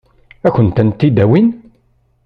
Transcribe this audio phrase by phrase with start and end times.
[0.47, 1.47] Ad kent-tent-id-awin?